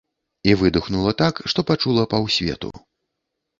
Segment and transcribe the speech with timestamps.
[0.49, 2.75] І выдыхнула так, што пачула паўсвету.